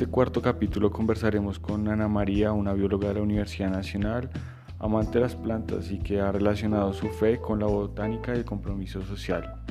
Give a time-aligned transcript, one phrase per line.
[0.00, 4.30] este cuarto capítulo conversaremos con Ana María, una bióloga de la Universidad Nacional,
[4.78, 8.46] amante de las plantas y que ha relacionado su fe con la botánica y el
[8.46, 9.62] compromiso social.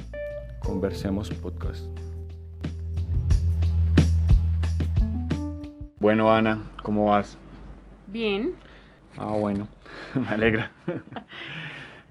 [0.60, 1.84] Conversemos podcast.
[6.00, 7.36] Bueno, Ana, ¿cómo vas?
[8.06, 8.54] Bien.
[9.18, 9.68] Ah, bueno,
[10.14, 10.72] me alegra.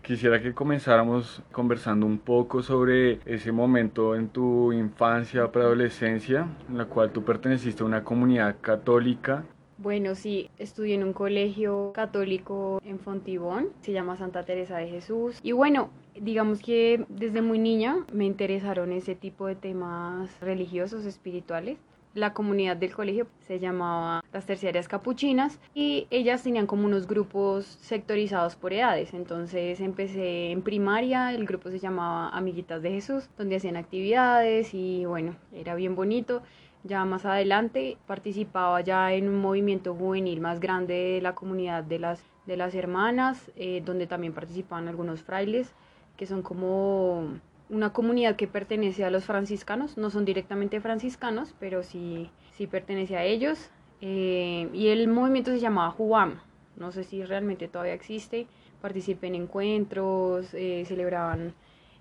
[0.09, 6.87] Quisiera que comenzáramos conversando un poco sobre ese momento en tu infancia, preadolescencia, en la
[6.87, 9.45] cual tú perteneciste a una comunidad católica.
[9.77, 15.39] Bueno, sí, estudié en un colegio católico en Fontibón, se llama Santa Teresa de Jesús.
[15.43, 21.77] Y bueno, digamos que desde muy niña me interesaron ese tipo de temas religiosos, espirituales
[22.19, 27.65] la comunidad del colegio se llamaba las terciarias capuchinas y ellas tenían como unos grupos
[27.81, 29.15] sectorizados por edades.
[29.15, 35.05] Entonces empecé en primaria, el grupo se llamaba Amiguitas de Jesús, donde hacían actividades y
[35.05, 36.43] bueno, era bien bonito.
[36.85, 41.99] Ya más adelante participaba ya en un movimiento juvenil más grande de la comunidad de
[41.99, 45.75] las, de las hermanas, eh, donde también participaban algunos frailes,
[46.17, 51.83] que son como una comunidad que pertenece a los franciscanos, no son directamente franciscanos, pero
[51.83, 53.71] sí, sí pertenece a ellos.
[54.01, 56.41] Eh, y el movimiento se llamaba Juam,
[56.77, 58.47] no sé si realmente todavía existe.
[58.81, 61.53] Participé en encuentros, eh, celebraban,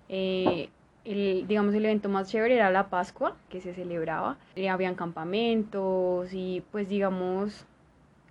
[0.08, 0.68] eh,
[1.04, 4.36] el, digamos, el evento más chévere era la Pascua, que se celebraba.
[4.70, 7.66] habían campamentos y pues digamos,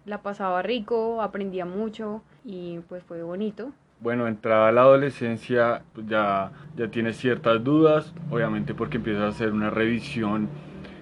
[0.06, 6.08] la pasaba rico, aprendía mucho y pues fue bonito bueno, entrada a la adolescencia pues
[6.08, 10.50] ya, ya tienes ciertas dudas, obviamente porque empiezas a hacer una revisión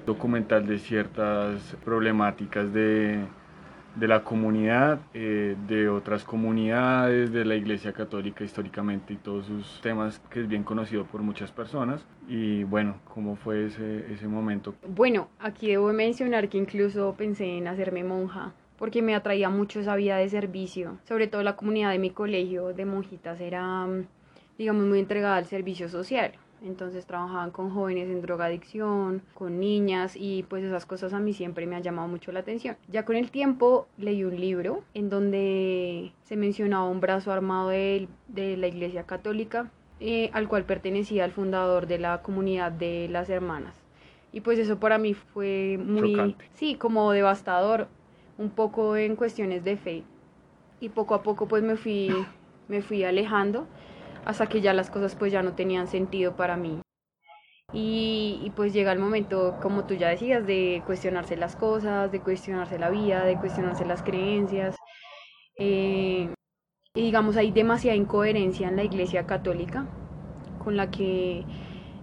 [0.06, 3.26] documental de ciertas problemáticas de,
[4.00, 10.20] la comunidad, eh, de otras comunidades, de la Iglesia Católica históricamente y todos sus temas
[10.30, 12.06] que es bien conocido por muchas personas.
[12.28, 14.76] Y bueno, ¿cómo fue ese, ese momento?
[14.88, 19.96] Bueno, aquí debo mencionar que incluso pensé en hacerme monja porque me atraía mucho esa
[19.96, 20.98] vida de servicio.
[21.08, 24.08] Sobre todo la comunidad de mi colegio de monjitas era, mm,
[24.58, 26.34] digamos, muy entregada al servicio social.
[26.64, 31.68] Entonces trabajaban con jóvenes en drogadicción, con niñas y pues esas cosas a mí siempre
[31.68, 32.78] me han llamado mucho la atención.
[32.88, 38.08] Ya con el tiempo leí un libro en donde se mencionaba un brazo armado de,
[38.30, 39.70] de la Iglesia Católica
[40.02, 43.76] eh, al cual pertenecía el fundador de la comunidad de las hermanas.
[44.34, 47.88] Y pues eso para mí fue muy, sí, como devastador
[48.38, 50.04] un poco en cuestiones de fe
[50.80, 52.10] y poco a poco pues me fui,
[52.68, 53.68] me fui alejando
[54.26, 56.82] hasta que ya las cosas pues ya no tenían sentido para mí.
[57.74, 62.80] Y, pues llega el momento, como tú ya decías, de cuestionarse las cosas, de cuestionarse
[62.80, 64.78] la vida, de cuestionarse las creencias.
[65.58, 66.30] Eh,
[66.94, 69.88] y digamos, hay demasiada incoherencia en la Iglesia Católica,
[70.64, 71.44] con la que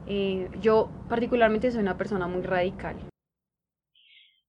[0.06, 2.96] eh, yo particularmente soy una persona muy radical.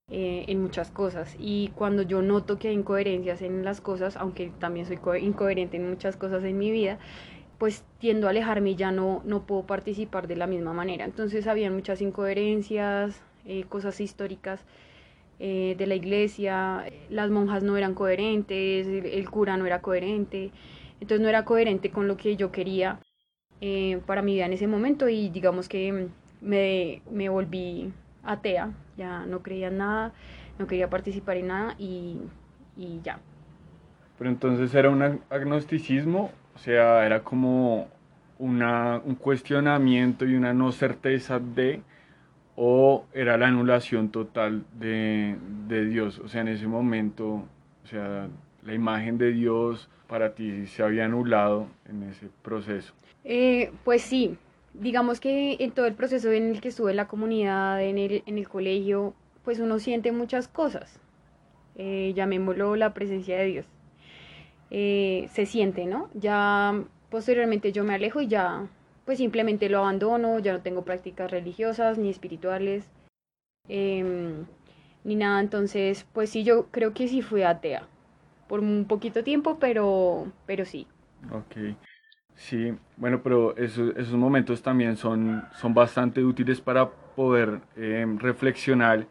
[0.09, 1.35] Eh, en muchas cosas.
[1.39, 5.89] Y cuando yo noto que hay incoherencias en las cosas, aunque también soy incoherente en
[5.89, 6.99] muchas cosas en mi vida,
[7.57, 11.05] pues tiendo a alejarme y ya no, no puedo participar de la misma manera.
[11.05, 14.65] Entonces había muchas incoherencias, eh, cosas históricas
[15.39, 20.51] eh, de la iglesia, las monjas no eran coherentes, el, cura no era coherente,
[20.99, 22.99] entonces no era coherente con lo que yo quería
[24.05, 26.09] para mi vida en ese momento y digamos que
[26.41, 27.93] me, me volví
[28.23, 30.13] atea, ya no creía en nada,
[30.59, 32.17] no quería participar en nada y,
[32.77, 33.19] y ya.
[34.17, 37.87] Pero entonces era un agnosticismo, o sea, era como
[38.39, 41.81] una, un cuestionamiento y una no certeza de,
[42.55, 45.37] o era la anulación total de,
[45.67, 47.43] de Dios, o sea, en ese momento,
[47.83, 48.27] o sea,
[48.63, 52.93] la imagen de Dios para ti se había anulado en ese proceso.
[53.23, 54.37] Eh, pues sí,
[54.73, 58.23] digamos que en todo el proceso en el que estuve en la comunidad, en el,
[58.25, 59.13] en el colegio,
[59.43, 60.99] pues uno siente muchas cosas.
[61.75, 63.65] Eh, llamémoslo la presencia de Dios.
[64.69, 66.09] Eh, se siente, ¿no?
[66.13, 68.67] Ya posteriormente yo me alejo y ya,
[69.05, 72.89] pues simplemente lo abandono, ya no tengo prácticas religiosas ni espirituales,
[73.67, 74.45] em,
[75.03, 75.39] ni nada.
[75.39, 77.87] Entonces, pues sí, yo creo que sí fui atea
[78.47, 80.87] por un poquito tiempo, pero, pero sí.
[81.31, 81.75] Ok.
[82.35, 89.05] Sí, bueno, pero esos, momentos también son, son bastante útiles para poder em, reflexionar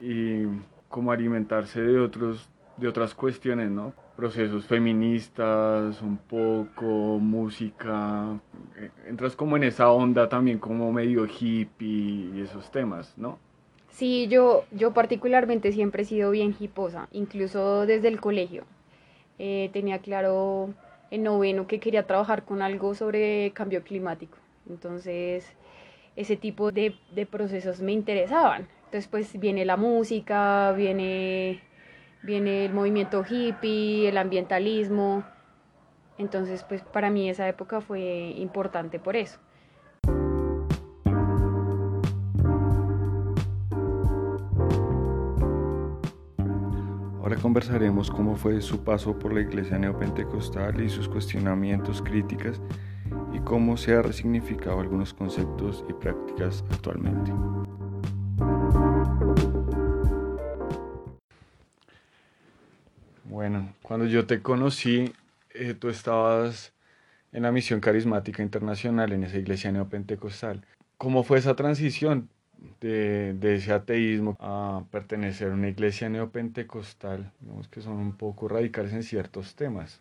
[0.00, 0.44] y
[0.88, 3.92] como alimentarse de, otros, de otras cuestiones, ¿no?
[4.16, 8.38] Procesos feministas, un poco, música,
[8.76, 13.38] eh, entras como en esa onda también como medio hippie y esos temas, ¿no?
[13.90, 18.64] Sí, yo, yo particularmente siempre he sido bien hiposa, incluso desde el colegio.
[19.38, 20.74] Eh, tenía claro
[21.10, 24.38] en noveno que quería trabajar con algo sobre cambio climático.
[24.68, 25.56] Entonces,
[26.16, 26.94] ese tipo de,
[27.30, 28.68] procesos me interesaban.
[28.86, 31.60] Entonces pues viene la música, viene,
[32.22, 35.24] viene el movimiento hippie, el ambientalismo.
[36.18, 38.00] Entonces pues para mí esa época fue
[38.36, 39.38] importante por eso.
[47.26, 52.60] Ahora conversaremos cómo fue su paso por la iglesia neopentecostal y sus cuestionamientos, críticas
[53.34, 57.32] y cómo se ha resignificado algunos conceptos y prácticas actualmente.
[63.24, 65.12] Bueno, cuando yo te conocí,
[65.50, 66.74] eh, tú estabas
[67.32, 70.64] en la misión carismática internacional en esa iglesia neopentecostal.
[70.96, 72.28] ¿Cómo fue esa transición
[72.80, 77.32] de, ese ateísmo a pertenecer a una iglesia neopentecostal?
[77.40, 80.00] Digamos que son un poco radicales en ciertos temas.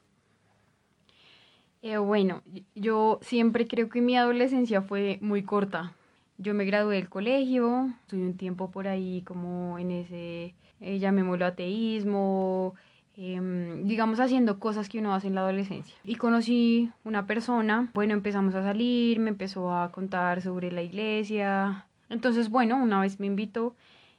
[1.82, 2.42] Eh, bueno,
[2.74, 5.94] yo siempre creo que mi adolescencia fue muy corta.
[6.38, 11.46] Yo me gradué del colegio, estuve un tiempo por ahí como en ese, eh, llamémoslo
[11.46, 12.76] ateísmo,
[13.18, 15.96] Em, digamos, haciendo cosas que uno hace en la adolescencia.
[16.04, 21.86] Y conocí una persona, bueno, empezamos a salir, me empezó a contar sobre la iglesia.
[22.10, 23.76] Entonces, bueno, una vez me invitó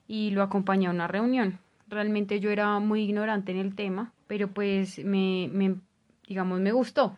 [0.09, 1.59] y lo acompañé a una reunión.
[1.89, 5.77] Realmente yo era muy ignorante en el tema, pero pues me, me
[6.27, 7.17] digamos, me gustó.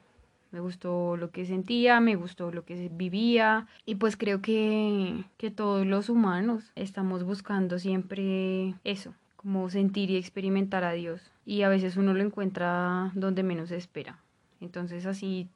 [0.50, 5.50] Me gustó lo que sentía, me gustó lo que vivía y pues creo que, que
[5.50, 11.30] todos los humanos estamos buscando siempre eso, como sentir y experimentar a Dios.
[11.44, 14.20] Y a veces uno lo encuentra donde menos espera.
[14.62, 15.48] Entonces así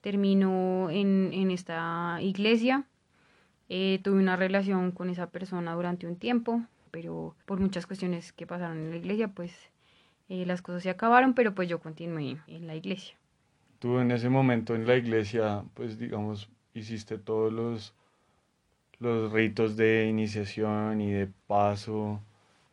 [0.00, 2.84] termino en, en esta iglesia.
[3.68, 8.46] Eh, tuve una relación con esa persona durante un tiempo, pero por muchas cuestiones que
[8.46, 9.52] pasaron en la iglesia, pues
[10.28, 13.14] eh, las cosas se acabaron, pero pues yo continué en la iglesia.
[13.78, 17.94] Tú en ese momento en la iglesia, pues digamos, hiciste todos los,
[18.98, 22.20] los ritos de iniciación y de paso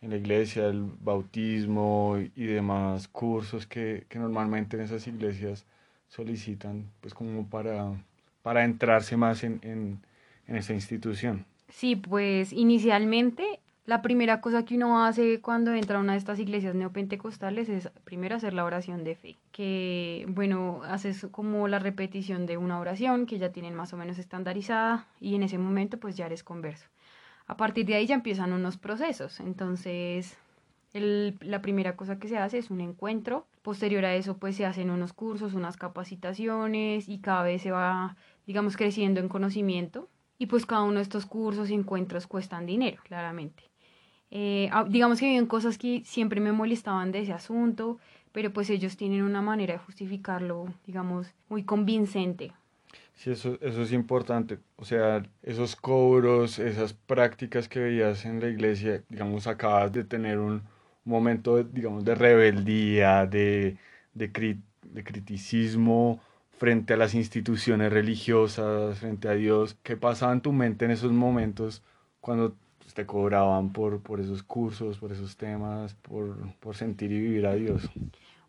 [0.02, 5.66] en la iglesia, el bautismo y demás cursos que, normalmente en esas iglesias
[6.08, 7.92] solicitan, pues como para,
[8.42, 10.00] para entrarse más en, en,
[10.48, 11.46] en esa institución.
[11.70, 16.40] Sí, pues inicialmente la primera cosa que uno hace cuando entra a una de estas
[16.40, 22.46] iglesias neopentecostales es primero hacer la oración de fe, que bueno, haces como la repetición
[22.46, 26.16] de una oración que ya tienen más o menos estandarizada y en ese momento pues
[26.16, 26.88] ya eres converso.
[27.48, 29.40] A partir de ahí ya empiezan unos procesos.
[29.42, 30.38] Entonces,
[30.94, 33.46] la primera cosa que se hace es un encuentro.
[33.62, 38.16] Posterior a eso, pues se hacen unos cursos, unas capacitaciones y cada vez se va,
[38.46, 40.08] digamos, creciendo en conocimiento.
[40.42, 43.62] Y pues cada uno de estos cursos y encuentros cuestan dinero, claramente.
[44.32, 48.00] Eh, ah, digamos que viven cosas que siempre me molestaban de ese asunto,
[48.32, 52.54] pero pues ellos tienen una manera de justificarlo, digamos, muy convincente.
[53.14, 54.58] Sí, eso, eso es importante.
[54.78, 60.40] O sea, esos cobros, esas prácticas que veías en la iglesia, digamos, acabas de tener
[60.40, 60.64] un
[61.06, 63.78] momento, digamos, de rebeldía, de,
[64.16, 64.58] de,
[64.92, 66.20] de criticismo
[66.62, 69.76] frente a las instituciones religiosas, frente a Dios.
[69.82, 71.82] ¿Qué pasaba en tu mente en esos momentos
[72.20, 72.54] cuando
[72.94, 77.56] te cobraban por, por esos cursos, por esos temas, por, por sentir y vivir a
[77.56, 77.90] Dios?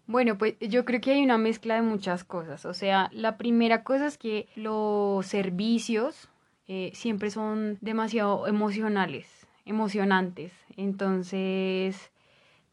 [0.06, 2.66] Bueno, pues yo creo que hay una mezcla de muchas cosas.
[2.66, 6.28] O sea, la primera cosa es que los servicios
[6.68, 10.52] eh, siempre son demasiado emocionales, emocionantes.
[10.76, 12.10] Entonces,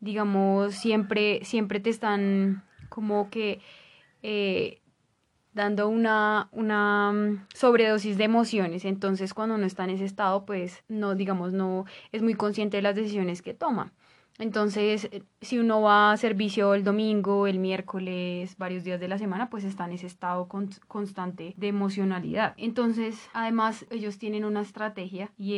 [0.02, 3.62] digamos, siempre, siempre te están como que
[4.22, 4.79] eh,
[5.54, 8.86] dando una, una mm, sobredosis de emociones.
[8.86, 12.84] Entonces, cuando uno está en ese estado, pues no, digamos, no es muy consciente de
[12.84, 13.92] las decisiones que toma.
[14.40, 19.18] Entonces, eh, si uno va a servicio el domingo, el miércoles, varios días de la
[19.18, 20.48] semana, pues está en ese estado
[20.88, 22.54] constante de emocionalidad.
[22.56, 25.56] Entonces, además, ellos tienen una estrategia y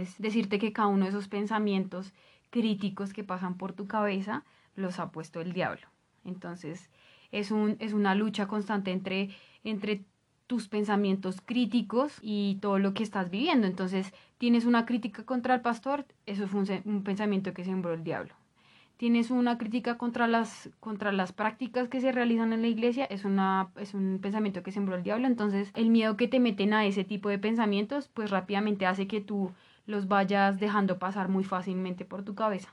[0.00, 2.12] es decirte que cada uno de esos pensamientos
[2.50, 4.42] críticos que pasan por tu cabeza
[4.74, 5.86] los ha puesto el diablo.
[6.24, 6.90] Entonces,
[7.34, 9.30] es, un, es una lucha constante entre,
[9.64, 10.04] entre
[10.46, 13.66] tus pensamientos críticos y todo lo que estás viviendo.
[13.66, 18.34] Entonces, tienes una crítica contra el pastor, eso fue un, pensamiento que sembró el diablo.
[18.96, 23.24] Tienes una crítica contra las, contra las prácticas que se realizan en la iglesia, es,
[23.24, 25.26] una, es un pensamiento que sembró el diablo.
[25.26, 29.20] Entonces, el miedo que te meten a ese tipo de pensamientos, pues rápidamente hace que
[29.20, 29.50] tú
[29.86, 32.72] los vayas dejando pasar muy fácilmente por tu cabeza.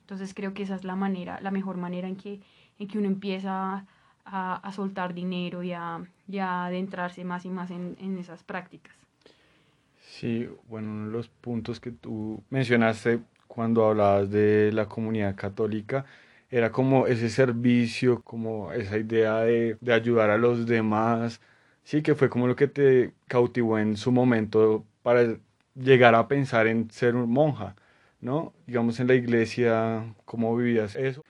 [0.00, 2.40] Entonces, creo que esa es la manera, la mejor manera en que,
[2.78, 3.86] en que uno empieza
[4.24, 6.00] a, soltar dinero y a,
[6.40, 8.94] adentrarse más y más en, esas prácticas.
[10.00, 16.06] Sí, bueno, uno de los puntos que tú mencionaste cuando hablabas de la comunidad católica
[16.50, 21.40] era como ese servicio, como esa idea de, de ayudar a los demás,
[21.84, 25.38] sí, que fue como lo que te cautivó en su momento para
[25.74, 27.76] llegar a pensar en ser monja,
[28.20, 28.54] ¿no?
[28.66, 31.22] Digamos en la iglesia, ¿cómo vivías eso?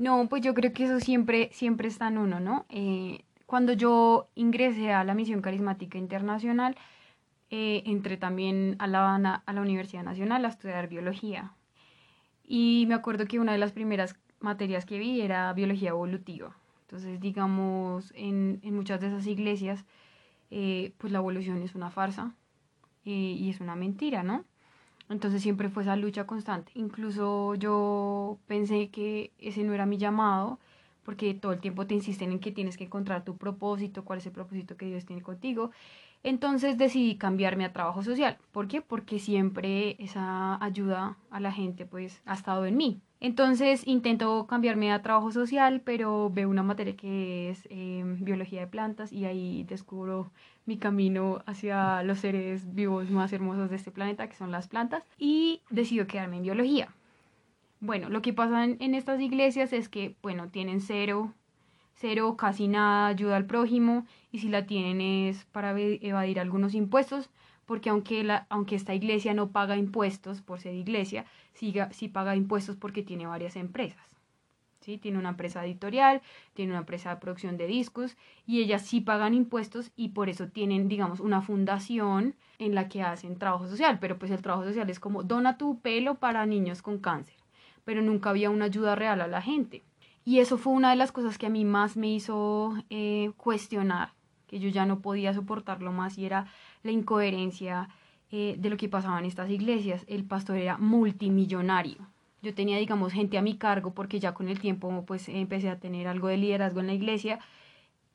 [0.00, 2.64] No, pues yo creo que eso siempre, siempre está en uno, ¿no?
[2.70, 6.74] Eh, cuando yo ingresé a la Misión Carismática Internacional,
[7.50, 11.52] eh, entré también a la, a la Universidad Nacional a estudiar biología.
[12.42, 16.56] Y me acuerdo que una de las primeras materias que vi era biología evolutiva.
[16.86, 19.84] Entonces, digamos, en, en muchas de esas iglesias,
[20.50, 22.34] eh, pues la evolución es una farsa
[23.04, 24.46] eh, y es una mentira, ¿no?
[25.10, 26.72] Entonces siempre fue esa lucha constante.
[26.74, 30.58] Incluso yo pensé que ese no era mi llamado,
[31.04, 34.26] porque todo el tiempo te insisten en que tienes que encontrar tu propósito, cuál es
[34.26, 35.72] el propósito que Dios tiene contigo.
[36.22, 38.38] Entonces decidí cambiarme a trabajo social.
[38.52, 38.82] ¿Por qué?
[38.82, 43.00] Porque siempre esa ayuda a la gente pues ha estado en mí.
[43.20, 48.66] Entonces intento cambiarme a trabajo social, pero veo una materia que es em, biología de
[48.66, 50.30] plantas y ahí descubro
[50.70, 55.02] mi camino hacia los seres vivos más hermosos de este planeta, que son las plantas,
[55.18, 56.94] y decido quedarme en biología.
[57.80, 61.34] Bueno, lo que pasa en, estas iglesias es que, bueno, tienen cero
[61.96, 67.28] cero, casi nada ayuda al prójimo y si la tienen es para evadir algunos impuestos,
[67.66, 72.76] porque aunque, la, aunque esta iglesia no paga impuestos por ser iglesia, sí paga impuestos
[72.76, 74.09] porque tiene varias empresas.
[74.98, 76.22] Tiene una empresa editorial,
[76.54, 78.16] tiene una empresa de producción de discos
[78.46, 83.02] y ellas sí pagan impuestos y por eso tienen, digamos, una fundación en la que
[83.02, 86.82] hacen trabajo social, pero pues el trabajo social es como dona tu pelo para niños
[86.82, 87.36] con cáncer,
[87.84, 89.82] pero nunca había una ayuda real a la gente.
[90.24, 94.12] Y eso fue una de las cosas que a mí más me hizo eh, cuestionar,
[94.46, 96.46] que yo ya no podía soportarlo más y era
[96.82, 97.88] la incoherencia
[98.30, 100.04] eh, de lo que pasaba en estas iglesias.
[100.06, 102.06] El pastor era multimillonario.
[102.42, 105.78] Yo tenía, digamos, gente a mi cargo porque ya con el tiempo pues empecé a
[105.78, 107.38] tener algo de liderazgo en la iglesia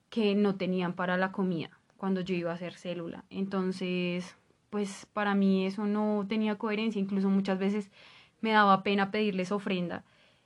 [0.10, 3.24] que no tenían para la comida cuando yo iba a hacer célula.
[3.30, 4.36] Entonces,
[4.70, 7.00] pues para mí eso no tenía coherencia.
[7.00, 7.90] Incluso muchas veces
[8.42, 10.04] me daba pena pedirles ofrenda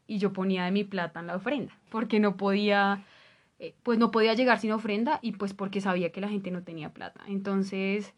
[0.08, 3.06] y yo ponía de mi plata en la ofrenda, porque no podía,
[3.60, 6.64] eh, pues no podía llegar sin ofrenda y pues porque sabía que la gente no
[6.64, 7.22] tenía plata.
[7.28, 8.14] Entonces,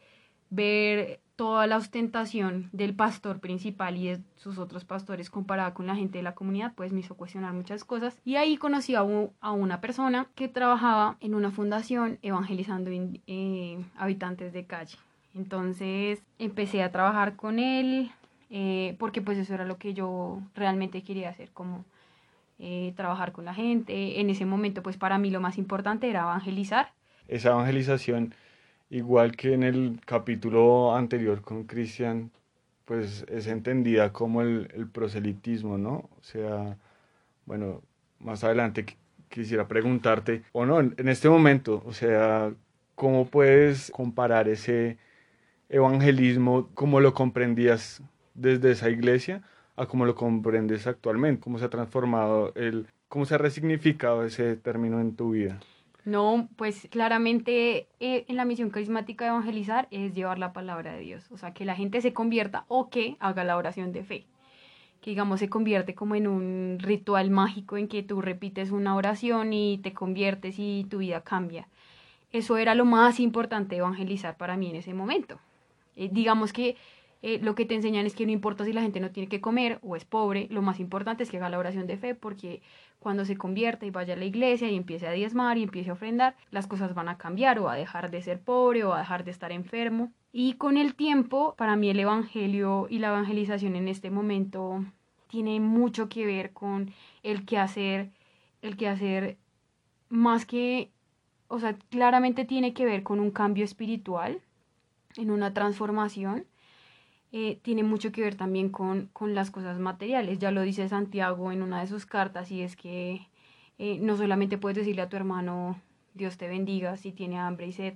[0.50, 5.96] ver toda la ostentación del pastor principal y de sus otros pastores comparada con la
[5.96, 8.16] gente de la comunidad, pues me hizo cuestionar muchas cosas.
[8.24, 14.66] Y ahí conocí a, una persona que trabajaba en una fundación evangelizando eh, habitantes de
[14.66, 14.98] calle.
[15.34, 18.12] Entonces empecé a trabajar con él,
[18.52, 21.86] eh, porque pues eso era lo que yo realmente quería hacer, como
[22.60, 24.20] eh, trabajar con la gente.
[24.20, 26.92] En ese momento pues para mí lo más importante era evangelizar.
[27.28, 28.36] Esa evangelización,
[28.92, 32.32] igual que en el capítulo anterior con Cristian,
[32.86, 36.10] pues es entendida como el, el proselitismo, ¿no?
[36.20, 36.78] O sea,
[37.46, 37.82] bueno,
[38.20, 38.86] más adelante
[39.30, 42.54] quisiera preguntarte, o no, en este momento, o sea,
[42.96, 44.98] ¿cómo puedes comparar ese
[45.70, 49.42] evangelismo, cómo lo comprendías desde esa iglesia
[49.78, 54.58] a cómo lo comprendes actualmente, cómo se ha transformado, el, cómo se ha resignificado ese
[54.58, 55.60] término en tu vida.
[56.04, 61.02] No, pues claramente eh, en la misión carismática de evangelizar es llevar la palabra de
[61.02, 64.26] Dios, o sea, que la gente se convierta o que haga la oración de fe,
[65.02, 69.54] que digamos se convierte como en un ritual mágico en que tú repites una oración
[69.54, 71.68] y te conviertes y tu vida cambia.
[72.32, 75.40] Eso era lo más importante de evangelizar para mí en ese momento.
[75.96, 76.78] Eh, digamos que
[77.24, 79.42] eh, lo que te enseñan es que no importa si la gente no tiene que
[79.42, 82.62] comer o es pobre, lo más importante es que haga la oración de fe porque
[83.00, 85.94] cuando se convierta y vaya a la iglesia y empiece a diezmar y empiece a
[85.94, 89.24] ofrendar, las cosas van a cambiar o a dejar de ser pobre o a dejar
[89.24, 90.12] de estar enfermo.
[90.32, 94.84] Y con el tiempo, para mí el Evangelio y la evangelización en este momento
[95.28, 96.92] tiene mucho que ver con
[97.24, 98.12] el que hacer,
[98.62, 99.38] el que hacer
[100.10, 100.92] más que,
[101.48, 104.42] o sea, claramente tiene que ver con un cambio espiritual,
[105.18, 106.46] en una transformación
[107.32, 110.40] eh, tiene mucho que ver también con, con, las cosas materiales.
[110.40, 113.28] Ya lo dice Santiago en una de sus cartas y es que
[113.80, 115.80] eh, no solamente puedes decirle a tu hermano
[116.14, 117.94] Dios te bendiga si tiene hambre y sed,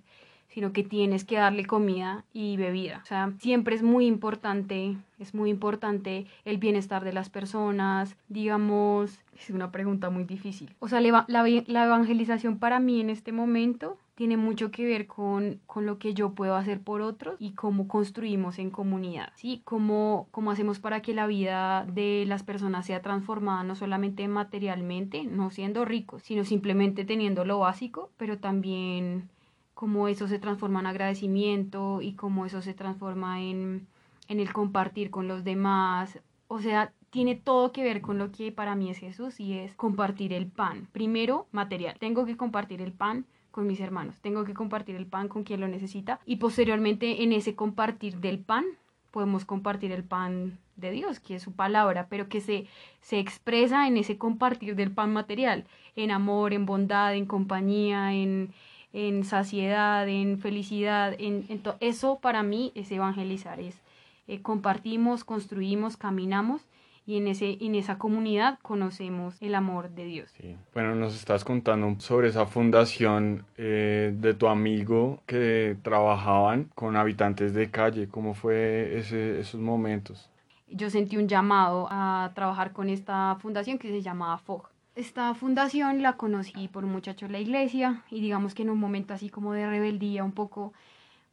[0.47, 3.01] sino que tienes que darle comida y bebida.
[3.03, 9.19] O sea, siempre es muy importante, es muy importante el bienestar de las personas, digamos,
[9.37, 10.73] es una pregunta muy difícil.
[10.79, 15.07] O sea, la, la, la evangelización para mí en este momento tiene mucho que ver
[15.07, 19.61] con, con, lo que yo puedo hacer por otros y cómo construimos en comunidad, ¿sí?
[19.65, 25.25] Cómo, cómo hacemos para que la vida de las personas sea transformada no solamente materialmente,
[25.25, 29.29] no siendo ricos, sino simplemente teniendo lo básico, pero también
[29.73, 33.85] cómo eso se transforma en agradecimiento y cómo eso se transforma en,
[34.29, 36.19] en el compartir con los demás.
[36.47, 39.75] O sea, tiene todo que ver con lo que para mí es Jesús y es
[39.75, 40.87] compartir el pan.
[40.93, 41.97] Primero, material.
[41.99, 44.19] Tengo que compartir el pan con mis hermanos.
[44.19, 48.37] Tengo que compartir el pan con quien lo necesita y posteriormente en ese compartir del
[48.37, 48.65] pan
[49.11, 52.67] podemos compartir el pan de Dios, que es su palabra, pero que se,
[52.99, 55.63] se expresa en ese compartir del pan material,
[55.95, 58.53] en amor, en bondad, en compañía, en,
[58.91, 61.15] en saciedad, en felicidad.
[61.17, 61.45] En,
[61.79, 63.81] eso para mí es evangelizar, es
[64.27, 66.61] eh, compartimos, construimos, caminamos
[67.07, 70.33] y en, ese, en esa comunidad conocemos el amor de Dios.
[70.73, 77.53] Bueno, nos estás contando sobre esa fundación eh, de tu amigo que trabajaban con habitantes
[77.53, 78.07] de calle.
[78.07, 80.29] ¿Cómo fue ese, esos momentos?
[80.67, 84.69] Yo sentí un llamado a trabajar con esta fundación que se llamaba FOG.
[84.95, 88.79] Esta fundación la conocí por un muchacho de la iglesia y digamos que en un
[88.79, 90.73] momento así como de rebeldía un poco,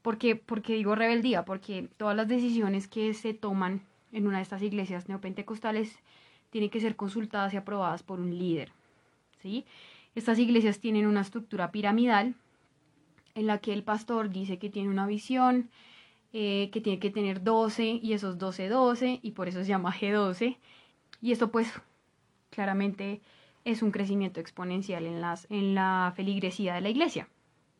[0.02, 3.82] porque, porque digo rebeldía, porque todas las decisiones que se toman
[4.12, 5.98] en una de estas iglesias neopentecostales
[6.50, 8.70] tienen que ser consultadas y aprobadas por un líder.
[9.40, 9.64] ¿sí?
[10.14, 12.34] Estas iglesias tienen una estructura piramidal
[13.34, 15.70] en la que el pastor dice que tiene una visión,
[16.34, 19.92] eh, que tiene que tener 12 y esos 12, 12 y por eso se llama
[19.92, 20.58] G12.
[21.22, 21.72] Y esto pues
[22.50, 23.22] claramente
[23.64, 27.28] es un crecimiento exponencial en, las, en la feligresía de la iglesia.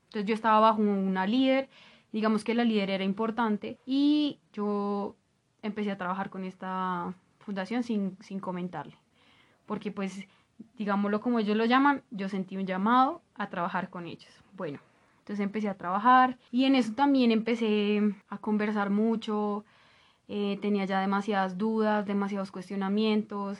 [0.07, 1.69] Entonces yo estaba bajo una líder,
[2.12, 5.17] digamos que la líder era importante y yo
[5.62, 8.97] empecé a trabajar con esta fundación sin, sin comentarle.
[9.66, 10.26] Porque pues,
[10.76, 14.31] digámoslo como ellos lo llaman, yo sentí un llamado a trabajar con ellos.
[14.57, 14.81] Bueno,
[15.21, 19.64] entonces empecé a trabajar y en eso también empecé a conversar mucho.
[20.28, 23.59] Eh, tenía ya demasiadas dudas, demasiados cuestionamientos.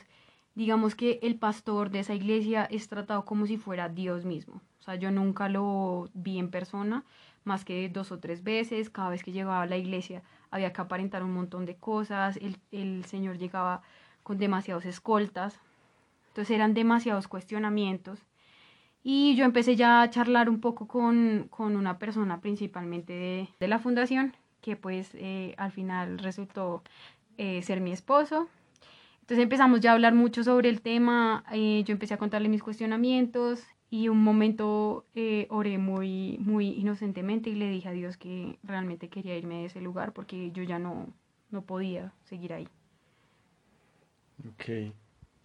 [0.55, 4.61] Digamos que el pastor de esa iglesia es tratado como si fuera Dios mismo.
[4.79, 7.05] O sea, yo nunca lo vi en persona,
[7.45, 8.89] más que dos o tres veces.
[8.89, 10.21] Cada vez que llegaba a la iglesia
[10.53, 13.81] había que aparentar un montón de cosas, el, el señor llegaba
[14.21, 15.59] con demasiados escoltas,
[16.27, 18.19] entonces eran demasiados cuestionamientos.
[19.03, 23.79] Y yo empecé ya a charlar un poco con, con una persona principalmente de, la
[23.79, 26.83] fundación, que pues eh, al final resultó
[27.37, 28.47] eh, ser mi esposo.
[29.21, 32.61] Entonces empezamos ya a hablar mucho sobre el tema, eh, yo empecé a contarle mis
[32.61, 33.63] cuestionamientos,
[33.93, 39.07] y un momento eh, oré muy, muy inocentemente y le dije a Dios que realmente
[39.07, 41.13] quería irme de ese lugar porque yo ya no,
[41.51, 42.67] no podía seguir ahí.
[44.49, 44.95] Ok.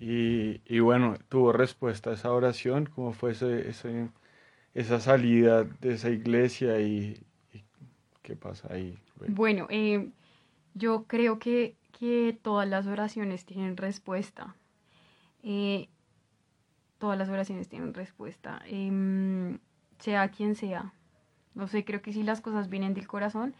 [0.01, 2.87] Y, y, bueno, ¿tuvo respuesta a esa oración?
[2.87, 4.09] ¿Cómo fue ese, ese,
[4.73, 7.21] esa salida de esa iglesia y,
[8.23, 8.99] qué pasa ahí?
[9.27, 10.09] Bueno, eh,
[10.73, 14.57] yo creo que, que todas las oraciones tienen respuesta.
[15.43, 15.91] Eh,
[16.99, 19.59] todas las oraciones tienen respuesta, em,
[19.99, 20.93] sea quien sea.
[21.55, 23.55] No sé, creo que si las cosas vienen del corazón,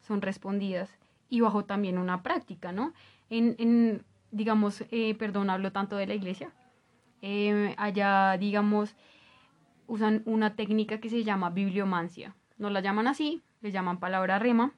[0.00, 2.92] son respondidas y bajo también una práctica, ¿no?
[3.30, 6.50] En, en digamos, eh, perdón, hablo tanto de la iglesia.
[7.22, 8.96] Em, allá, digamos,
[9.86, 12.34] usan una técnica que se llama bibliomancia.
[12.58, 14.72] No la llaman así, le llaman palabra rema.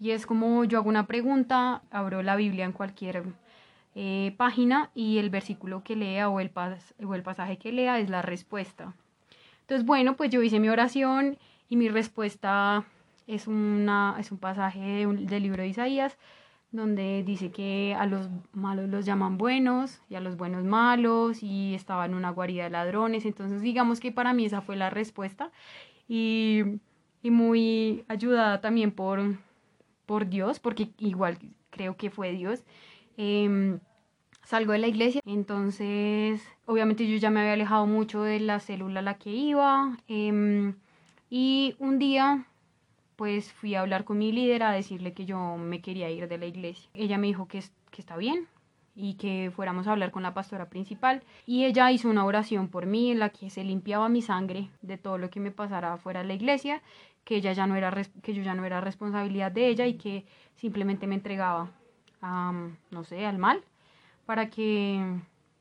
[0.00, 3.24] Y es como yo hago una pregunta, abro la Biblia en cualquier
[4.00, 6.52] eh, página y el versículo que lea o el,
[7.04, 8.94] o el pasaje que lea es la respuesta.
[9.62, 11.36] Entonces, bueno, pues yo hice mi oración
[11.68, 12.84] y mi respuesta
[13.26, 16.16] es, una, es un pasaje del libro de Isaías
[16.70, 21.74] donde dice que a los malos los llaman buenos y a los buenos malos y
[21.74, 23.26] estaba en una guarida de ladrones.
[23.26, 25.50] Entonces digamos que para mí esa fue la respuesta
[26.06, 26.62] y,
[27.20, 29.38] y muy ayudada también por,
[30.06, 31.36] por Dios, porque igual
[31.70, 32.62] creo que fue Dios.
[33.16, 33.80] Em,
[34.48, 39.00] salgo de la iglesia, entonces obviamente yo ya me había alejado mucho de la célula
[39.00, 40.74] a la que iba em,
[41.28, 42.46] y un día
[43.16, 46.38] pues fui a hablar con mi líder a decirle que yo me quería ir de
[46.38, 46.88] la iglesia.
[46.94, 48.46] Ella me dijo que, que está bien
[48.96, 51.22] y que fuéramos a hablar con la pastora principal.
[51.44, 54.96] Y ella hizo una oración por mí en la que se limpiaba mi sangre de
[54.96, 56.80] todo lo que me pasara fuera de la iglesia,
[57.24, 60.24] que ella ya no era que yo ya no era responsabilidad de ella y que
[60.54, 61.70] simplemente me entregaba
[62.22, 63.62] no sé, al mal
[64.28, 65.02] para que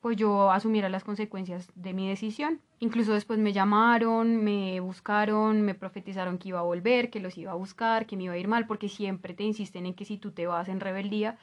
[0.01, 2.59] pues yo asumiera las consecuencias de mi decisión.
[2.79, 7.53] Incluso después me llamaron, me buscaron, me profetizaron que iba a volver, que los iba
[7.53, 10.17] a buscar, que me iba a ir mal, porque siempre te insisten en que si
[10.17, 11.37] tú te vas en rebeldía,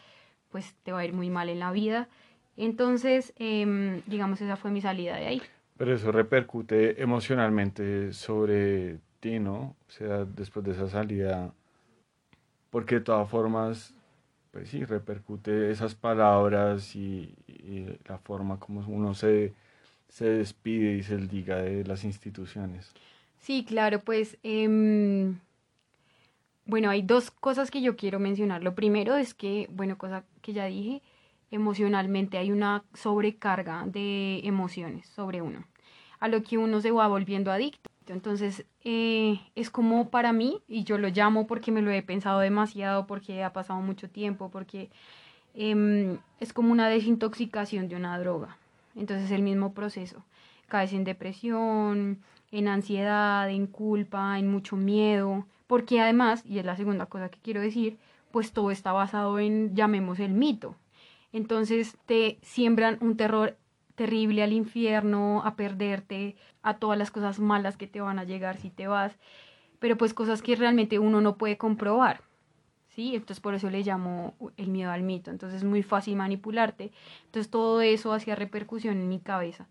[0.50, 2.10] pues te va a ir muy mal en la vida.
[2.58, 5.42] Entonces, em, digamos, esa fue mi salida de ahí.
[5.78, 9.76] Pero eso repercute emocionalmente sobre ti, ¿no?
[9.88, 11.54] O sea, después de esa salida,
[12.68, 13.93] porque de todas formas
[14.54, 17.34] pues sí, repercute esas palabras y,
[18.06, 19.52] la forma como uno se,
[20.08, 22.92] se despide y se diga de las instituciones.
[23.40, 25.40] Sí, claro, pues em,
[26.66, 28.62] bueno, hay dos cosas que yo quiero mencionar.
[28.62, 31.02] Lo primero es que, bueno, cosa que ya dije,
[31.50, 35.64] emocionalmente hay una sobrecarga de emociones sobre uno,
[36.20, 37.90] a lo que uno se va volviendo adicto.
[38.08, 42.40] Entonces eh, es como para mí, y yo lo llamo porque me lo he pensado
[42.40, 44.90] demasiado, porque ha pasado mucho tiempo, porque
[45.54, 48.56] em, es como una desintoxicación de una droga.
[48.96, 50.24] Entonces el mismo proceso.
[50.68, 56.76] Caes en depresión, en ansiedad, en culpa, en mucho miedo, porque además, y es la
[56.76, 57.98] segunda cosa que quiero decir,
[58.30, 60.76] pues todo está basado en, llamemos el mito.
[61.32, 63.56] Entonces te siembran un terror
[63.94, 68.58] terrible al infierno, a perderte, a todas las cosas malas que te van a llegar
[68.58, 69.16] si te vas,
[69.78, 72.22] pero pues cosas que realmente uno no puede comprobar.
[72.88, 73.16] ¿Sí?
[73.16, 75.32] Entonces por eso le llamo el miedo al mito.
[75.32, 76.92] Entonces es muy fácil manipularte.
[77.24, 79.66] Entonces todo eso hacía repercusión en mi cabeza.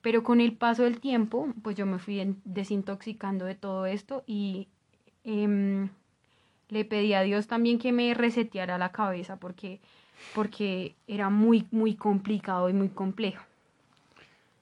[0.00, 4.68] Pero con el paso del tiempo, pues yo me fui desintoxicando de todo esto y
[5.22, 5.90] em,
[6.68, 9.80] le pedí a Dios también que me reseteara la cabeza porque,
[10.34, 13.44] porque era muy, muy complicado y muy complejo.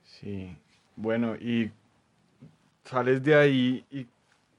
[0.05, 0.57] Sí,
[0.97, 1.71] bueno, y
[2.85, 4.07] sales de ahí y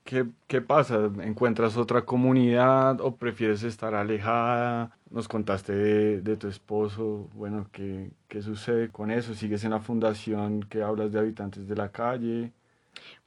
[0.04, 1.12] ¿qué, qué pasa?
[1.24, 4.98] ¿Encuentras otra comunidad o prefieres estar alejada?
[5.12, 9.34] Nos contaste de, de tu esposo, bueno, ¿qué, ¿qué sucede con eso?
[9.36, 12.52] ¿Sigues en la fundación que hablas de habitantes de la calle?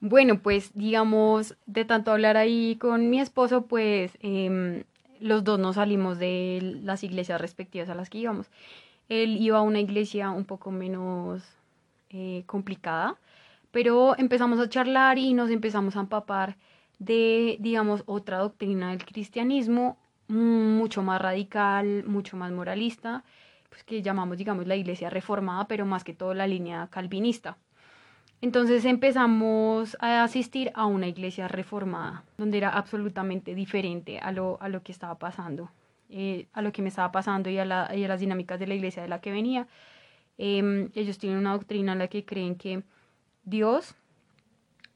[0.01, 4.85] Bueno, pues digamos, de tanto hablar ahí con mi esposo, pues em,
[5.21, 8.51] los dos nos salimos de las iglesias respectivas a las que íbamos.
[9.09, 11.43] Él iba a una iglesia un poco menos
[12.11, 13.17] eh, complicada,
[13.71, 16.57] pero empezamos a charlar y nos empezamos a empapar
[16.99, 23.25] de, digamos, otra doctrina del cristianismo mucho más radical, mucho más moralista,
[23.69, 27.57] pues que llamamos, digamos, la iglesia reformada, pero más que todo la línea calvinista.
[28.43, 34.69] Entonces empezamos a asistir a una iglesia reformada, donde era absolutamente diferente a lo, a
[34.69, 35.71] lo que estaba pasando,
[36.09, 38.75] eh, a lo que me estaba pasando y a, la, y las dinámicas de la
[38.75, 39.69] iglesia de la que venía.
[40.39, 42.83] Em, ellos tienen una doctrina en la que creen que
[43.45, 43.95] Dios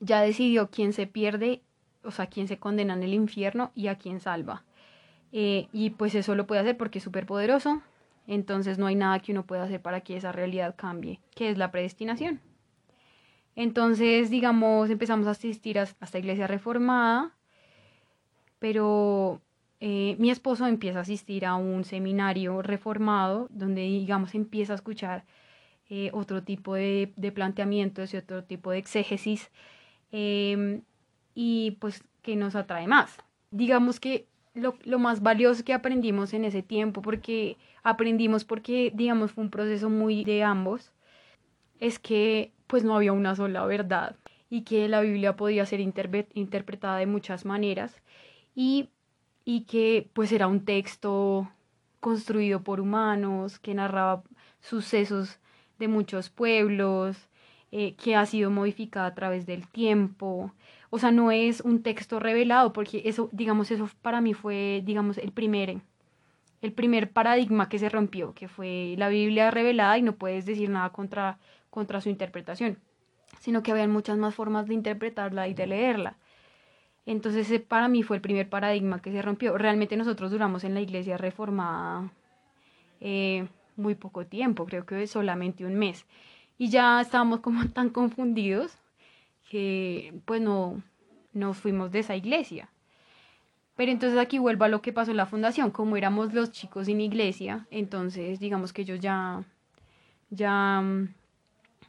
[0.01, 1.61] ya decidió quién se pierde,
[2.03, 4.65] o sea, quién se condena en el infierno y a quién salva.
[5.33, 7.83] Eh, y pues eso lo puede hacer porque es súper poderoso.
[8.27, 11.59] Entonces no hay nada que uno pueda hacer para que esa realidad cambie, que es
[11.59, 12.41] la predestinación.
[13.57, 17.33] Entonces, digamos, empezamos a asistir a esta iglesia reformada,
[18.59, 19.41] pero
[19.81, 25.25] eh, mi esposo empieza a asistir a un seminario reformado donde, digamos, empieza a escuchar
[25.91, 29.51] eh, otro tipo de, planteamientos y otro tipo de exégesis
[30.11, 30.83] em,
[31.35, 33.19] y pues que nos atrae más.
[33.51, 39.33] Digamos que lo, lo, más valioso que aprendimos en ese tiempo, porque aprendimos porque, digamos,
[39.33, 40.93] fue un proceso muy de ambos,
[41.81, 44.17] es que pues no había una sola verdad
[44.51, 48.01] y que la Biblia podía ser interpretada de muchas maneras
[48.55, 48.91] y
[49.45, 51.51] y que pues era un texto
[52.01, 54.23] construido por humanos, que narraba
[54.61, 55.39] sucesos
[55.79, 57.29] de muchos pueblos,
[57.73, 60.53] eh, que ha sido modificada a través del tiempo.
[60.91, 65.19] O sea, no es un texto revelado, porque eso, digamos, eso para mí fue, digamos,
[65.19, 65.79] el primer,
[66.63, 70.71] el primer paradigma que se rompió, que fue la Biblia revelada y no puedes decir
[70.71, 71.39] nada contra,
[71.75, 72.79] contra su interpretación,
[73.41, 76.17] sino que había muchas más formas de interpretarla y de leerla.
[77.05, 79.59] Entonces para mí fue el primer paradigma que se rompió.
[79.59, 82.13] Realmente nosotros duramos en la iglesia reformada
[83.01, 86.07] eh, muy poco tiempo, creo que solamente un mes.
[86.59, 88.79] Y ya estábamos como tan confundidos
[89.51, 90.81] que pues no
[91.33, 92.69] nos fuimos de esa iglesia.
[93.75, 96.87] Pero entonces aquí vuelvo a lo que pasó en la fundación, como éramos los chicos
[96.87, 99.43] sin iglesia, entonces digamos que ellos ya,
[100.31, 100.81] ya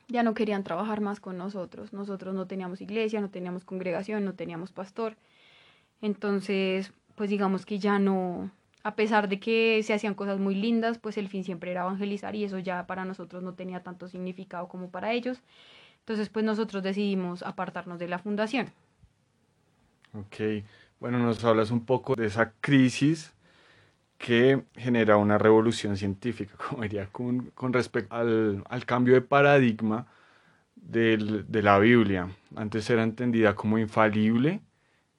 [0.07, 1.93] ya no querían trabajar más con nosotros.
[1.93, 5.15] Nosotros no teníamos iglesia, no teníamos congregación, no teníamos pastor.
[6.01, 8.51] Entonces, pues digamos que ya no,
[8.83, 12.35] a pesar de que se hacían cosas muy lindas, pues el fin siempre era evangelizar
[12.35, 15.41] y eso ya para nosotros no tenía tanto significado como para ellos.
[15.99, 18.67] Entonces, pues nosotros decidimos apartarnos de la fundación.
[20.13, 20.63] Ok,
[20.99, 23.34] bueno, nos hablas un poco de esa crisis
[24.17, 30.07] que genera una revolución científica, como diría, con, con respecto al, al, cambio de paradigma
[30.75, 32.29] del, de la Biblia.
[32.55, 34.61] Antes era entendida como infalible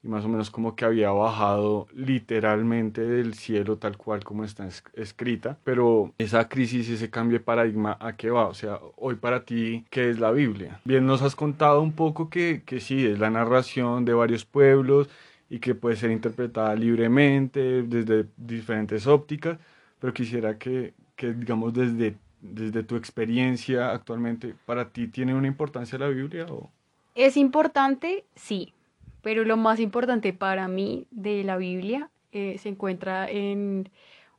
[0.03, 4.67] y más o menos como que había bajado literalmente del cielo tal cual como está
[4.93, 8.47] escrita, pero esa crisis, ese cambio de paradigma, ¿a qué va?
[8.47, 10.79] O sea, hoy para ti, ¿qué es la Biblia?
[10.85, 15.09] Bien, nos has contado un poco que, que sí, es la narración de varios pueblos,
[15.49, 19.57] y que puede ser interpretada libremente desde diferentes ópticas,
[19.99, 25.97] pero quisiera que, que digamos, desde, desde tu experiencia actualmente, ¿para ti tiene una importancia
[25.97, 26.45] la Biblia?
[26.49, 26.69] O?
[27.15, 28.73] Es importante, sí,
[29.21, 33.89] pero lo más importante para mí de la Biblia eh, se encuentra en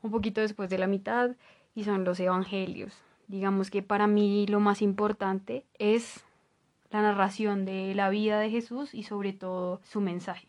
[0.02, 1.30] un poquito después de la mitad
[1.74, 2.92] y son los evangelios.
[3.26, 6.24] Digamos que para mí lo más importante es
[6.90, 10.48] la narración de la vida de Jesús y sobre todo su mensaje.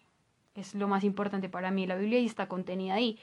[0.60, 3.18] Es lo más importante para mí la Biblia y está contenida ahí.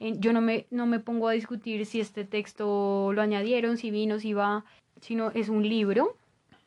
[0.00, 4.18] Yo no me, no me pongo a discutir si este texto lo añadieron, si vino,
[4.18, 4.64] si va,
[5.00, 6.16] sino es un libro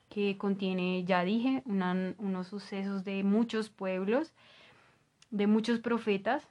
[0.09, 4.31] que contiene, ya dije, unos sucesos de muchos pueblos,
[5.31, 6.47] de muchos profetas,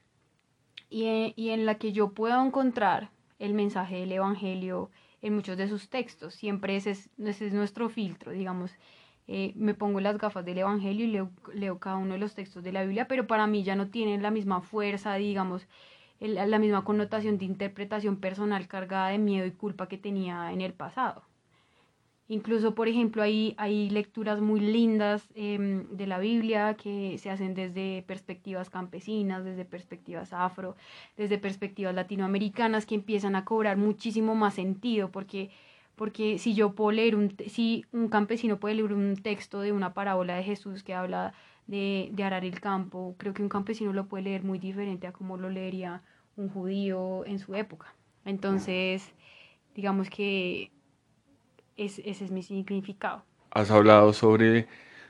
[0.91, 4.91] y, y en la que yo puedo encontrar el mensaje del Evangelio
[5.23, 6.35] en muchos de sus textos.
[6.35, 7.09] Siempre es, ese
[7.47, 8.73] es nuestro filtro, digamos.
[9.29, 12.63] Eh, me pongo las gafas del Evangelio y leo, leo, cada uno de los textos
[12.65, 15.67] de la Biblia, pero para mí ya no tienen la misma fuerza, digamos,
[16.21, 20.73] la misma connotación de interpretación personal cargada de miedo y culpa que tenía en el
[20.73, 21.23] pasado.
[22.29, 27.55] Incluso, por ejemplo, hay, hay lecturas muy lindas em, de la Biblia que se hacen
[27.55, 30.75] desde perspectivas campesinas, desde perspectivas afro,
[31.17, 35.51] desde perspectivas latinoamericanas que empiezan a cobrar muchísimo más sentido porque,
[35.97, 39.95] porque si yo puedo leer un, si un campesino puede leer un texto de una
[39.95, 41.35] parábola de Jesús que habla
[41.67, 45.13] de, de arar el campo, creo que un campesino lo puede leer muy diferente a
[45.13, 46.03] como lo leería
[46.37, 47.95] un judío en su época.
[48.25, 49.13] Entonces,
[49.75, 50.71] digamos que
[51.77, 53.25] ese es mi significado.
[53.51, 54.69] Has hablado sobre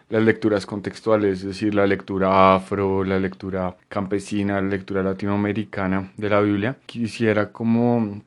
[0.08, 6.28] las lecturas contextuales, es decir, la lectura afro, la lectura campesina, la lectura latinoamericana de
[6.28, 6.76] la Biblia.
[6.86, 8.20] Quisiera como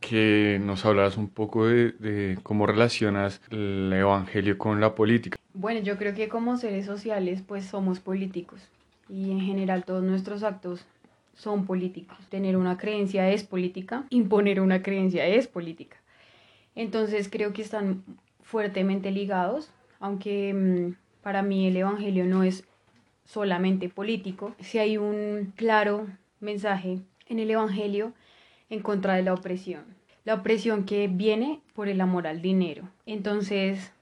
[0.00, 5.38] que nos hablaras un poco de, de, cómo relacionas el Evangelio con la política.
[5.54, 8.68] Bueno, yo creo que como seres sociales pues somos políticos
[9.08, 10.86] y en general todos nuestros actos
[11.34, 12.18] son políticos.
[12.28, 15.96] Tener una creencia es política, imponer una creencia es política.
[16.74, 18.04] Entonces creo que están
[18.42, 22.64] fuertemente ligados, aunque mm, para mí el Evangelio no es
[23.24, 26.06] solamente político, si hay un claro
[26.40, 28.12] mensaje en el Evangelio
[28.70, 29.82] en contra de la opresión.
[30.24, 32.88] La opresión que viene por el amor al dinero.
[33.04, 33.92] Entonces,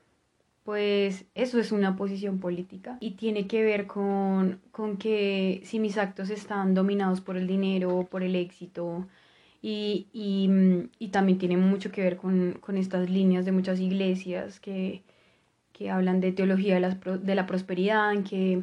[0.65, 5.97] pues eso es una posición política y tiene que ver con, con que si mis
[5.97, 9.07] actos están dominados por el dinero, por el éxito,
[9.61, 15.03] y, y, también tiene mucho que ver con, con, estas líneas de muchas iglesias que,
[15.73, 18.63] que hablan de teología de la, de la prosperidad, en que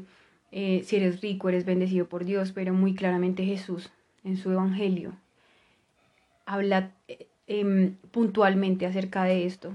[0.52, 3.90] eh, si eres rico eres bendecido por Dios, pero muy claramente Jesús
[4.24, 5.14] en su evangelio
[6.46, 9.74] habla eh, em, puntualmente acerca de esto.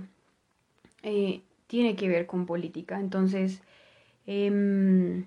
[1.02, 2.98] Eh, tiene que ver con política.
[3.00, 3.62] Entonces,
[4.26, 5.26] em,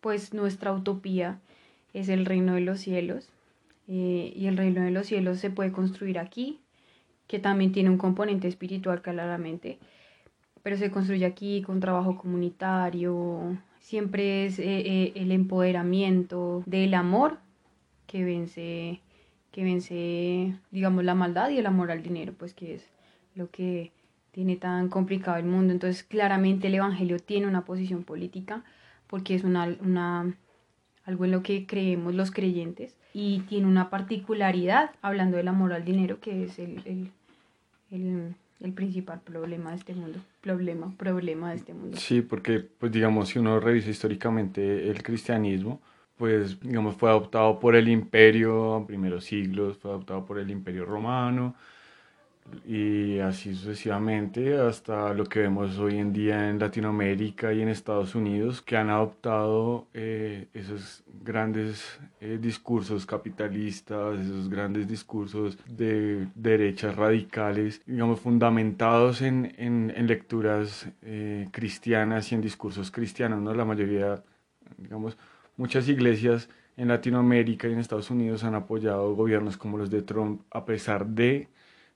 [0.00, 1.38] pues nuestra utopía
[1.94, 3.28] es el reino de los cielos
[3.88, 6.60] eh, y el reino de los cielos se puede construir aquí,
[7.26, 9.78] que también tiene un componente espiritual claramente,
[10.62, 17.38] pero se construye aquí con trabajo comunitario, siempre es el empoderamiento del amor
[18.06, 19.00] que vence,
[19.52, 22.88] que vence, digamos, la maldad y el amor al dinero, pues que es
[23.34, 23.92] lo que
[24.32, 25.72] tiene tan complicado el mundo.
[25.72, 28.64] Entonces, claramente el Evangelio tiene una posición política
[29.06, 30.34] porque es una, una
[31.04, 35.84] algo en lo que creemos los creyentes, y tiene una particularidad, hablando del amor al
[35.84, 37.10] dinero, que es el, el,
[37.90, 41.98] el, el, principal problema de este mundo, problema, problema de este mundo.
[41.98, 45.80] Sí, porque, pues digamos, si uno revisa históricamente el cristianismo,
[46.16, 50.84] pues digamos fue adoptado por el imperio en primeros siglos, fue adoptado por el imperio
[50.84, 51.54] romano,
[52.66, 58.14] y así sucesivamente hasta lo que vemos hoy en día en Latinoamérica y en Estados
[58.14, 66.94] Unidos que han adoptado eh, esos grandes eh, discursos capitalistas, esos grandes discursos de derechas
[66.96, 73.54] radicales, digamos, fundamentados en, en, lecturas eh, cristianas y en discursos cristianos, ¿no?
[73.54, 74.22] La mayoría,
[74.76, 75.16] digamos,
[75.56, 80.42] muchas iglesias en Latinoamérica y en Estados Unidos han apoyado gobiernos como los de Trump
[80.50, 81.48] a pesar de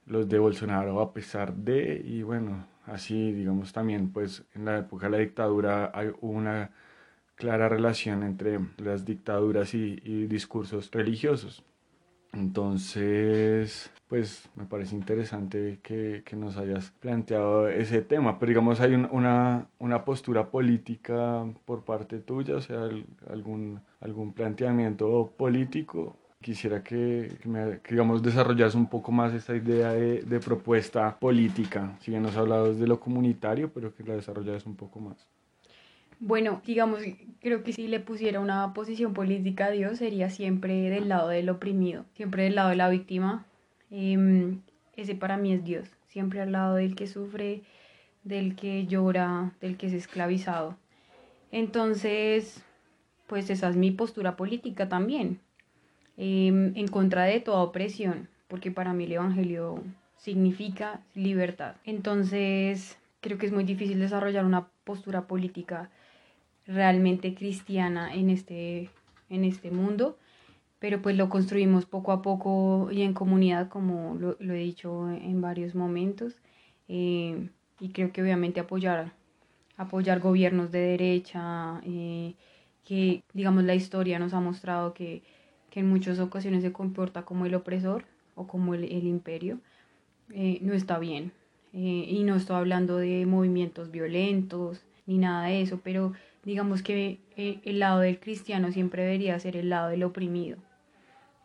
[0.07, 5.07] los de Bolsonaro a pesar de, y bueno, así digamos también, pues en la época
[5.07, 6.71] de la dictadura hay una
[7.35, 11.63] clara relación entre las dictaduras y, discursos religiosos.
[12.37, 19.69] Entonces, pues me parece interesante que, nos hayas planteado ese tema, pero digamos hay una,
[19.79, 22.91] una postura política por parte tuya, o sea,
[23.31, 30.41] algún, algún planteamiento político quisiera que, me, digamos, desarrollas un poco más esta idea de,
[30.41, 31.97] propuesta política.
[32.01, 35.27] Si bien nos hablado de lo comunitario, pero que la desarrollas un poco más.
[36.19, 37.03] Bueno, digamos,
[37.41, 41.49] creo que si le pusiera una posición política a Dios sería siempre del lado del
[41.51, 43.47] oprimido, siempre del lado de la víctima.
[43.91, 44.57] Eh,
[44.97, 47.63] ese para mí es Dios, siempre al lado del que sufre,
[48.25, 50.77] del que llora, del que es esclavizado.
[51.53, 52.65] Entonces,
[53.27, 55.41] pues esa es mi postura política también.
[56.17, 59.83] Em, en contra de toda opresión, porque para mí el Evangelio
[60.17, 61.77] significa libertad.
[61.85, 65.91] Entonces, creo que es muy difícil desarrollar una postura política
[66.67, 68.91] realmente cristiana en este,
[69.31, 70.19] en este mundo,
[70.79, 75.41] pero pues lo construimos poco a poco y en comunidad, como lo, he dicho en
[75.41, 76.35] varios momentos,
[76.89, 77.49] eh,
[77.81, 79.13] y creo que obviamente apoyar,
[79.77, 82.35] apoyar gobiernos de derecha, eh,
[82.85, 85.23] que digamos la historia nos ha mostrado que,
[85.71, 89.59] que, en muchas ocasiones se comporta como el opresor o como el, el imperio,
[90.31, 91.33] eh, no está bien.
[91.73, 96.13] y no estoy hablando de movimientos violentos ni nada de eso, pero
[96.47, 100.59] digamos que eh, el lado del cristiano siempre debería ser el lado del oprimido,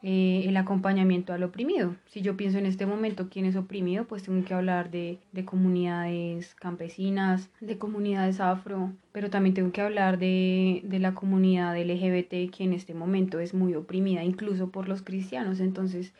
[0.04, 1.96] eh, el acompañamiento al oprimido.
[2.06, 5.44] Si yo pienso en este momento quién es oprimido, pues tengo que hablar de, de
[5.44, 12.52] comunidades campesinas, de comunidades afro, pero también tengo que hablar de, de la comunidad LGBT
[12.56, 15.60] que en este momento es muy oprimida, incluso por los cristianos.
[15.62, 16.14] Entonces,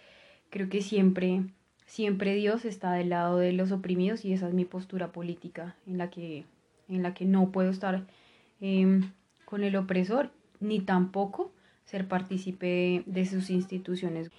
[0.50, 1.44] creo que siempre
[1.86, 6.00] siempre Dios está del lado de los oprimidos y esa es mi postura política en
[6.00, 6.46] la que,
[6.88, 8.06] en la que no puedo estar
[8.64, 9.12] Em,
[9.44, 11.52] con el opresor, ni tampoco
[11.86, 14.30] ser partícipe de sus instituciones.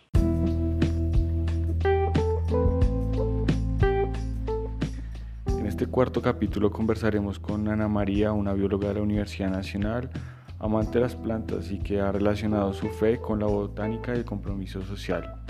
[5.49, 10.09] En este cuarto capítulo conversaremos con Ana María, una bióloga de la Universidad Nacional,
[10.61, 14.25] amante de las plantas y que ha relacionado su fe con la botánica y el
[14.25, 15.45] compromiso social.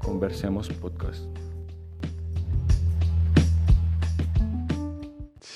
[0.00, 1.26] Conversemos podcast.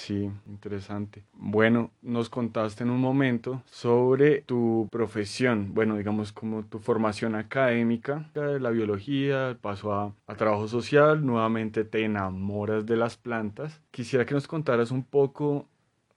[0.06, 1.24] Sí, interesante.
[1.32, 8.30] Bueno, nos contaste en un momento sobre tu profesión, bueno, digamos como tu formación académica
[8.34, 13.80] la biología, paso a, trabajo social, nuevamente te enamoras de las plantas.
[13.90, 15.66] Quisiera que nos contaras un poco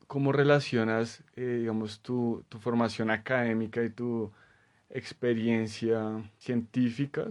[0.06, 4.30] cómo relacionas, eh, digamos, tu, tu formación académica y tu
[4.89, 7.28] experiencia científica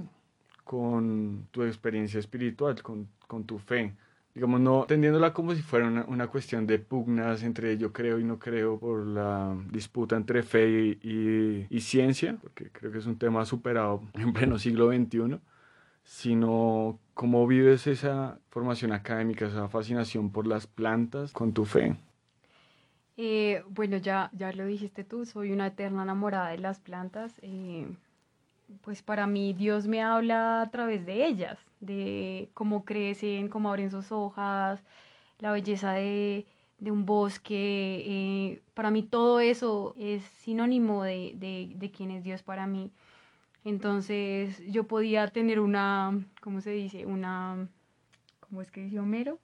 [0.65, 3.93] con tu experiencia espiritual, con, con tu fe
[4.37, 8.25] digamos, no tendiéndola como si fuera una, una, cuestión de pugnas entre yo creo y
[8.25, 13.47] no creo por la disputa entre fe y, ciencia, porque creo que es un tema
[13.47, 15.41] superado en pleno siglo XXI,
[16.05, 21.97] sino cómo vives esa formación académica, esa fascinación por las plantas con tu fe.
[23.17, 27.33] Eh, bueno, ya, ya lo dijiste tú, soy una eterna enamorada de las plantas.
[27.41, 27.87] Eh,
[28.83, 33.91] pues para mí Dios me habla a través de ellas, de cómo crecen, cómo abren
[33.91, 34.83] sus hojas,
[35.39, 36.47] la belleza de,
[36.81, 38.03] un bosque.
[38.07, 41.33] Eh, para mí todo eso es sinónimo de,
[41.79, 42.91] de, quién es Dios para mí.
[43.65, 47.07] Entonces yo podía tener una, ¿cómo se dice?
[47.07, 47.69] Una,
[48.41, 49.39] ¿cómo es que dice Homero?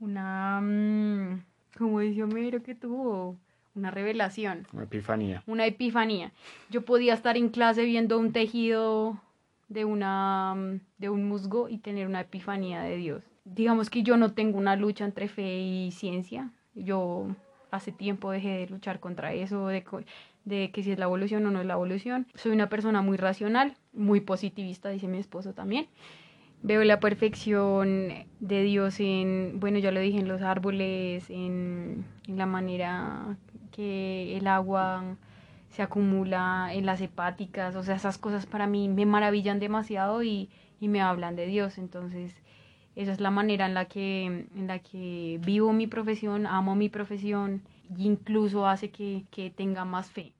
[0.00, 1.44] Una, mm,
[1.78, 3.36] ¿cómo dice Homero que tuvo?
[3.74, 4.66] Una revelación.
[4.72, 5.42] Una epifanía.
[5.46, 6.32] Una epifanía.
[6.70, 9.20] Yo podía estar en clase viendo un tejido
[9.68, 10.54] de, una,
[10.98, 13.22] de un musgo y tener una epifanía de Dios.
[13.44, 16.50] Digamos que yo no tengo una lucha entre fe y ciencia.
[16.74, 17.28] Yo
[17.70, 19.84] hace tiempo dejé de luchar contra eso, de,
[20.44, 22.26] de que si es la evolución o no es la evolución.
[22.34, 25.88] Soy una persona muy racional, muy positivista, dice mi esposo también.
[26.62, 28.08] Veo la perfección
[28.40, 33.36] de Dios en, bueno, ya lo dije, en los árboles, en, en la manera
[33.74, 35.16] que el agua
[35.70, 40.48] se acumula en las hepáticas, o sea, esas cosas para mí me maravillan demasiado y,
[40.80, 42.40] y me hablan de Dios, entonces
[42.94, 46.88] esa es la manera en la que, en la que vivo mi profesión, amo mi
[46.88, 50.32] profesión e incluso hace que, que tenga más fe.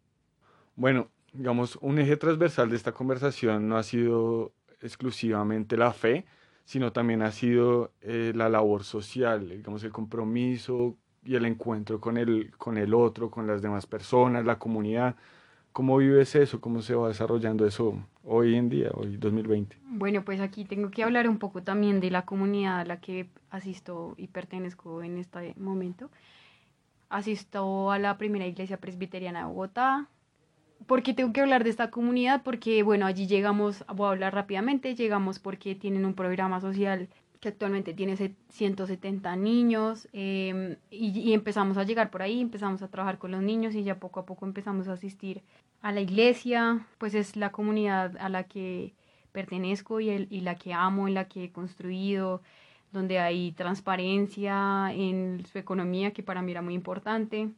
[0.77, 6.27] Bueno, digamos, un eje transversal de esta conversación no ha sido exclusivamente la fe,
[6.65, 12.17] sino también ha sido eh, la labor social, digamos, el compromiso y el encuentro con
[12.17, 15.17] el, con el otro, con las demás personas, la comunidad.
[15.73, 16.61] ¿Cómo vives eso?
[16.61, 19.77] ¿Cómo se va desarrollando eso hoy en día, hoy 2020?
[19.89, 23.29] Bueno, pues aquí tengo que hablar un poco también de la comunidad a la que
[23.51, 26.11] asisto y pertenezco en este momento.
[27.09, 30.09] Asisto a la primera iglesia presbiteriana de Bogotá.
[30.87, 32.43] ¿Por qué tengo que hablar de esta comunidad?
[32.45, 37.09] Porque, bueno, allí llegamos, voy a hablar rápidamente, llegamos porque tienen un programa social
[37.45, 38.17] que actualmente tiene
[38.49, 43.75] 170 niños, em, y, empezamos a llegar por ahí, empezamos a trabajar con los niños
[43.75, 45.43] y ya poco a poco empezamos a asistir
[45.83, 48.95] a la iglesia, pues es la comunidad a la que
[49.33, 52.41] pertenezco y, el, y la que amo, en la que he construido,
[52.93, 57.51] donde hay transparencia en su economía, que para mí era muy importante,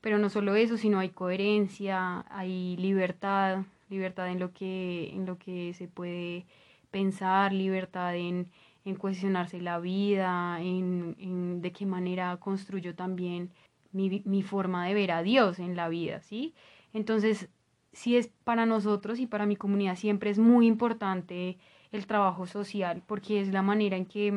[0.00, 5.36] pero no solo eso, sino hay coherencia, hay libertad, libertad en lo que, en lo
[5.36, 6.46] que se puede
[6.92, 8.46] pensar, libertad en
[8.84, 13.52] en cuestionarse la vida, en, de qué manera construyo también
[13.92, 16.54] mi, forma de ver a Dios en la vida, ¿sí?
[16.92, 17.48] Entonces,
[17.92, 21.58] sí es para nosotros y para mi comunidad siempre es muy importante
[21.92, 24.28] el trabajo social, porque es la manera en que,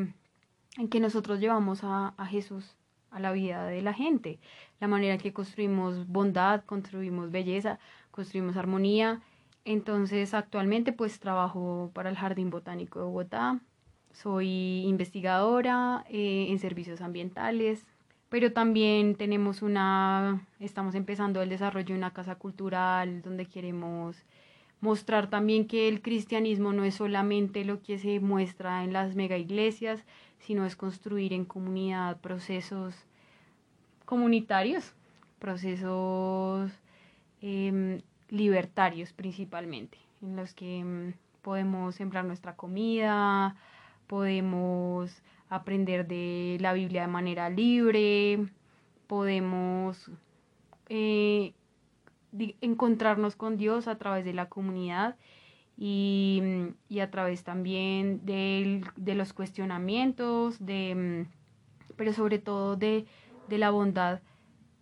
[0.78, 2.76] en que nosotros llevamos a, Jesús
[3.12, 4.40] a la vida de la gente,
[4.82, 7.80] la manera en que construimos bondad, construimos belleza,
[8.12, 9.22] construimos armonía.
[9.64, 13.62] Entonces actualmente pues trabajo para el Jardín Botánico de Bogotá,
[14.16, 17.86] soy investigadora eh, en servicios ambientales,
[18.30, 24.18] pero también tenemos una, estamos empezando el desarrollo de una casa cultural donde queremos
[24.82, 29.38] mostrar también que el cristianismo no es solamente lo que se muestra en las mega
[29.38, 30.04] iglesias,
[30.40, 32.96] sino es construir en comunidad procesos
[34.06, 34.94] comunitarios,
[35.40, 36.72] procesos
[37.42, 43.56] em, libertarios principalmente, en los que em, podemos sembrar nuestra comida,
[44.08, 48.48] podemos aprender de la Biblia de manera libre,
[49.08, 50.12] podemos
[50.90, 51.54] eh,
[52.62, 55.16] encontrarnos con Dios a través de la comunidad
[55.78, 56.42] y,
[57.02, 61.28] a través también de, los cuestionamientos, de,
[61.96, 63.06] pero sobre todo de,
[63.50, 64.22] de la bondad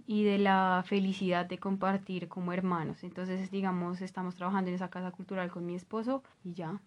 [0.05, 3.03] y de la felicidad de compartir como hermanos.
[3.03, 6.79] Entonces, digamos, estamos trabajando en esa casa cultural con mi esposo y ya.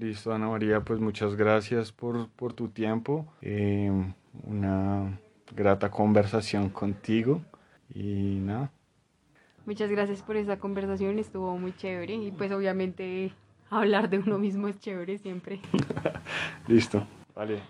[0.00, 3.26] Listo, Ana María, pues muchas gracias por, tu tiempo.
[3.42, 3.92] Eh,
[4.44, 5.20] una
[5.54, 7.42] grata conversación contigo
[7.94, 8.72] y nada.
[9.66, 13.34] Muchas gracias por esa conversación, estuvo muy chévere y pues obviamente
[13.68, 15.60] hablar de uno mismo es chévere siempre.
[16.66, 17.60] Listo, vale.